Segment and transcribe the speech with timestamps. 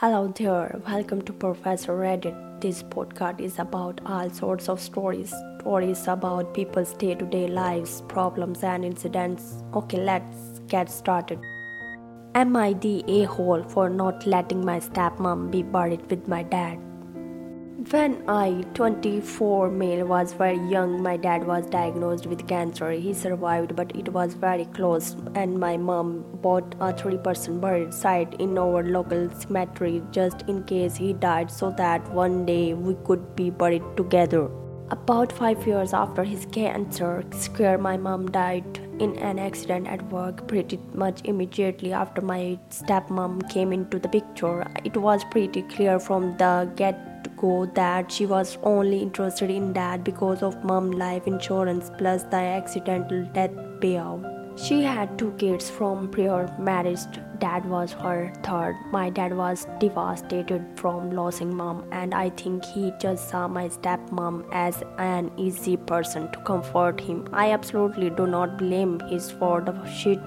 [0.00, 2.60] Hello there, welcome to Professor Reddit.
[2.60, 5.32] This podcast is about all sorts of stories.
[5.60, 9.64] Stories about people's day to day lives, problems, and incidents.
[9.72, 11.40] Okay, let's get started.
[12.34, 16.78] Am I the a hole for not letting my stepmom be buried with my dad?
[17.90, 22.90] When I, 24 male, was very young, my dad was diagnosed with cancer.
[22.90, 28.34] He survived, but it was very close, and my mom bought a 3% buried site
[28.40, 33.36] in our local cemetery just in case he died so that one day we could
[33.36, 34.50] be buried together.
[34.90, 40.46] About five years after his cancer scare, my mom died in an accident at work
[40.48, 44.66] pretty much immediately after my stepmom came into the picture.
[44.84, 50.04] It was pretty clear from the get go that she was only interested in that
[50.04, 53.50] because of mom life insurance plus the accidental death
[53.80, 54.32] payout.
[54.58, 57.06] She had two kids from prior marriage.
[57.38, 58.76] Dad was her third.
[58.90, 64.46] My dad was devastated from losing mom, and I think he just saw my stepmom
[64.52, 67.28] as an easy person to comfort him.
[67.32, 70.20] I absolutely do not blame him for the shit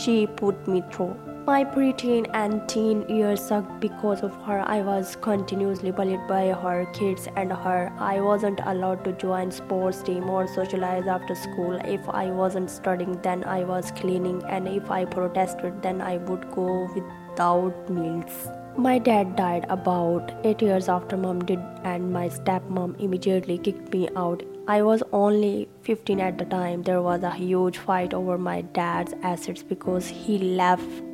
[0.00, 1.16] she put me through.
[1.46, 4.64] My preteen and teen years sucked because of her.
[4.66, 7.92] I was continuously bullied by her kids and her.
[8.00, 11.78] I wasn't allowed to join sports team or socialize after school.
[11.84, 16.50] If I wasn't studying, then I was cleaning, and if I protested, then I would
[16.50, 18.48] go without meals.
[18.76, 24.08] My dad died about 8 years after mom did and my stepmom immediately kicked me
[24.16, 24.42] out.
[24.66, 26.82] I was only 15 at the time.
[26.82, 31.05] There was a huge fight over my dad's assets because he left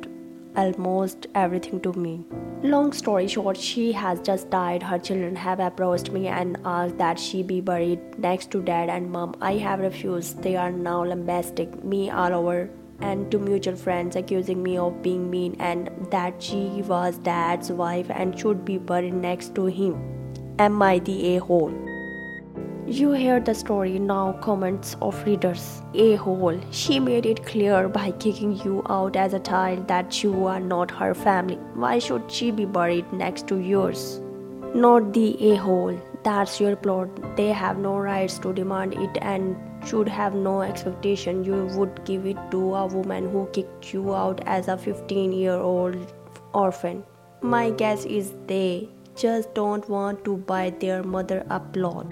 [0.55, 2.25] almost everything to me.
[2.63, 4.83] Long story short, she has just died.
[4.83, 9.11] Her children have approached me and asked that she be buried next to dad and
[9.11, 9.35] mom.
[9.41, 10.41] I have refused.
[10.41, 12.69] They are now lambasting me all over
[13.01, 18.09] and to mutual friends accusing me of being mean and that she was dad's wife
[18.09, 19.95] and should be buried next to him.
[20.59, 21.73] Am I the a hole?
[22.85, 25.81] You hear the story now, comments of readers.
[25.93, 26.59] A hole.
[26.69, 30.91] She made it clear by kicking you out as a child that you are not
[30.91, 31.55] her family.
[31.75, 34.19] Why should she be buried next to yours?
[34.75, 35.97] Not the a hole.
[36.23, 37.37] That's your plot.
[37.37, 39.55] They have no rights to demand it and
[39.87, 44.41] should have no expectation you would give it to a woman who kicked you out
[44.45, 46.13] as a 15 year old
[46.53, 47.05] orphan.
[47.41, 52.07] My guess is they just don't want to buy their mother a plot.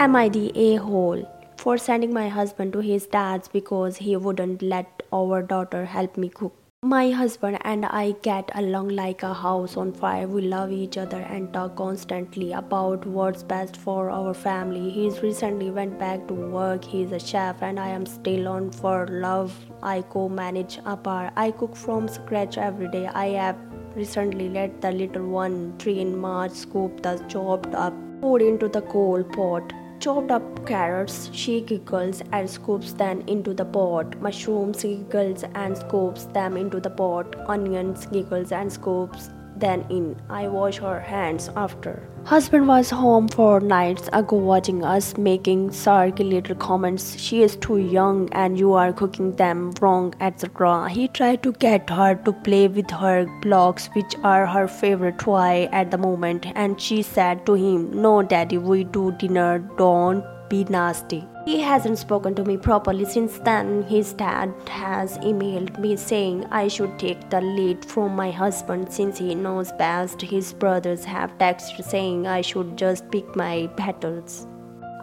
[0.00, 4.62] Am I the a hole for sending my husband to his dad's because he wouldn't
[4.62, 6.54] let our daughter help me cook?
[6.84, 10.28] My husband and I get along like a house on fire.
[10.28, 14.88] We love each other and talk constantly about what's best for our family.
[14.88, 16.84] He's recently went back to work.
[16.84, 19.52] He's a chef and I am still on for love.
[19.82, 21.32] I co-manage a bar.
[21.34, 23.08] I cook from scratch every day.
[23.08, 23.58] I have
[23.96, 28.82] recently let the little one, three in March, scoop the chopped up food into the
[28.82, 34.20] coal pot chopped up carrots, she giggles and scoops them into the pot.
[34.20, 37.34] Mushrooms, giggles and scoops them into the pot.
[37.48, 40.16] Onions, giggles and scoops then in.
[40.28, 42.08] I wash her hands after.
[42.24, 47.18] Husband was home four nights ago watching us making little comments.
[47.18, 50.88] She is too young and you are cooking them wrong, etc.
[50.90, 55.68] He tried to get her to play with her blocks, which are her favorite toy
[55.72, 60.64] at the moment, and she said to him, No, daddy, we do dinner, don't be
[60.64, 61.26] nasty.
[61.48, 63.82] He hasn't spoken to me properly since then.
[63.84, 69.16] His dad has emailed me saying I should take the lead from my husband since
[69.16, 70.20] he knows best.
[70.20, 74.46] His brothers have texted saying I should just pick my battles.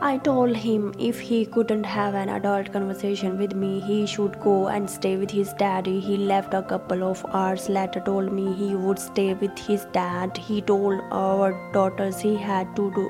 [0.02, 4.68] I told him if he couldn't have an adult conversation with me, he should go
[4.68, 6.00] and stay with his daddy.
[6.00, 10.38] He left a couple of hours later, told me he would stay with his dad.
[10.38, 13.10] He told our daughters he had to do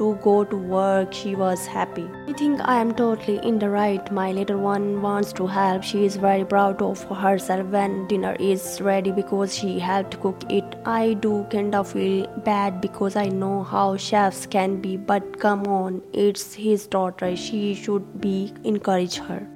[0.00, 2.08] to go to work, she was happy.
[2.26, 4.10] I think I am totally in the right.
[4.10, 5.82] My little one wants to help.
[5.82, 10.64] She is very proud of herself when dinner is ready because she helped cook it.
[10.86, 15.66] I do kind of feel bad because I know how chefs can be, but come
[15.66, 17.36] on, it's his daughter.
[17.36, 19.46] She should be encourage her.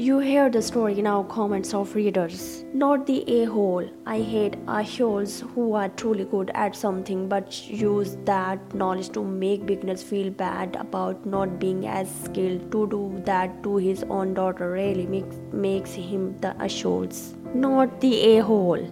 [0.00, 2.64] You hear the story now, comments of readers.
[2.72, 3.86] Not the a hole.
[4.06, 9.66] I hate assholes who are truly good at something but use that knowledge to make
[9.66, 12.72] beginners feel bad about not being as skilled.
[12.72, 17.34] To do that to his own daughter really makes, makes him the assholes.
[17.52, 18.88] Not the a hole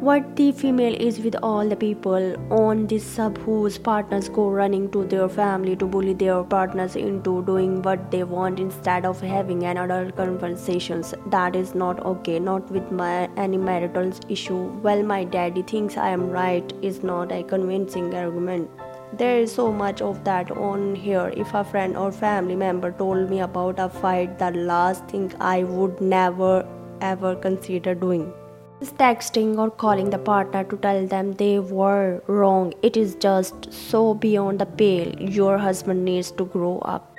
[0.00, 4.88] what the female is with all the people on this sub whose partners go running
[4.92, 9.64] to their family to bully their partners into doing what they want instead of having
[9.64, 11.14] an adult conversations.
[11.26, 14.62] That is not okay not with my any marital issue.
[14.88, 18.70] Well my daddy thinks i am right is not a convincing argument.
[19.12, 21.32] There is so much of that on here.
[21.36, 25.64] If a friend or family member told me about a fight the last thing i
[25.64, 26.68] would never
[27.00, 28.32] ever consider doing
[28.80, 32.72] texting or calling the partner to tell them they were wrong.
[32.82, 35.14] It is just so beyond the pale.
[35.20, 37.16] Your husband needs to grow up.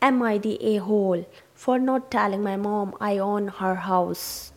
[0.00, 4.52] Am I the a hole for not telling my mom I own her house?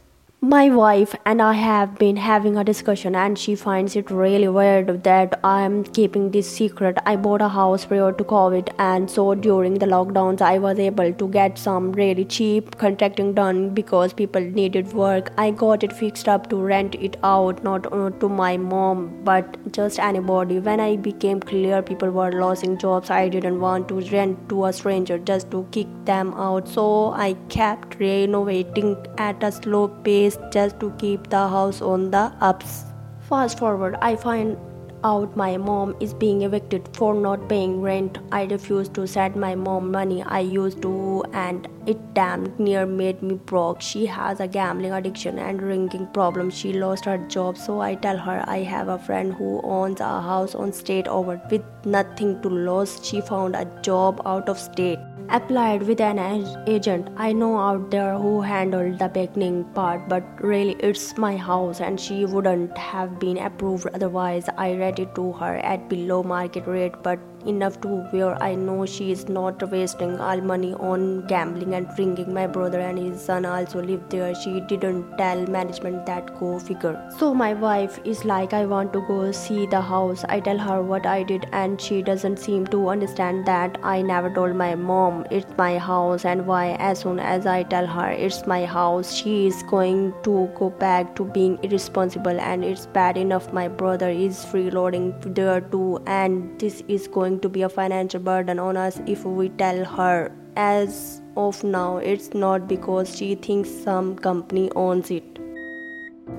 [0.45, 5.01] My wife and I have been having a discussion, and she finds it really weird
[5.03, 6.97] that I am keeping this secret.
[7.05, 11.13] I bought a house prior to COVID, and so during the lockdowns, I was able
[11.13, 15.31] to get some really cheap contracting done because people needed work.
[15.37, 19.57] I got it fixed up to rent it out, not uh, to my mom, but
[19.71, 20.59] just anybody.
[20.59, 24.73] When I became clear people were losing jobs, I didn't want to rent to a
[24.73, 30.79] stranger just to kick them out, so I kept renovating at a slow pace just
[30.79, 32.83] to keep the house on the ups.
[33.29, 34.57] Fast forward, I find
[35.03, 38.17] out my mom is being evicted for not paying rent.
[38.31, 43.21] I refuse to send my mom money I used to, and it damn near made
[43.21, 43.81] me broke.
[43.81, 46.49] She has a gambling addiction and drinking problem.
[46.49, 50.21] She lost her job, so I tell her I have a friend who owns a
[50.21, 52.99] house on state over with nothing to lose.
[53.03, 54.99] She found a job out of state
[55.29, 56.19] applied with an
[56.67, 61.81] agent I know out there who handled the beginning part, but really it's my house
[61.81, 64.47] and she wouldn't have been approved otherwise.
[64.57, 68.85] I read it to her at below market rate, but enough to where I know
[68.85, 72.33] she is not wasting all money on gambling and drinking.
[72.33, 74.33] My brother and his son also live there.
[74.35, 77.09] She didn't tell management that go figure.
[77.17, 80.23] So my wife is like, I want to go see the house.
[80.29, 84.33] I tell her what I did, and she doesn't seem to understand that I never
[84.33, 86.71] told my mom it's my house and why.
[86.79, 91.15] As soon as I tell her it's my house, she is going to go back
[91.15, 96.83] to being irresponsible, and it's bad enough my brother is freeloading there too, and this
[96.87, 100.31] is going going to be a financial burden on us if we tell her.
[100.55, 105.23] As of now, it's not because she thinks some company owns it.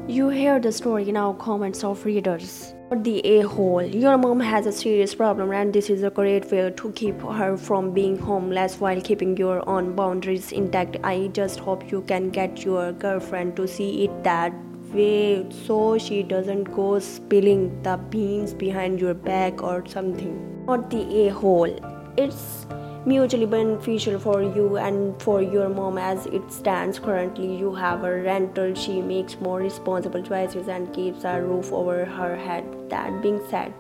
[0.07, 2.75] You hear the story now, comments of readers.
[2.93, 3.83] The a hole.
[3.83, 7.57] Your mom has a serious problem, and this is a great way to keep her
[7.57, 10.99] from being homeless while keeping your own boundaries intact.
[11.03, 14.53] I just hope you can get your girlfriend to see it that
[14.95, 20.65] way so she doesn't go spilling the beans behind your back or something.
[20.67, 21.75] Not the a hole.
[22.17, 22.67] It's
[23.07, 27.57] mutually beneficial for you and for your mom as it stands currently.
[27.57, 28.75] You have a rental.
[28.75, 32.65] She makes more responsible choices and keeps a roof over her head.
[32.91, 33.75] That being said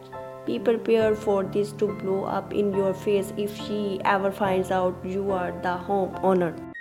[0.46, 3.32] be prepared for this to blow up in your face.
[3.36, 6.73] If she ever finds out you are the home owner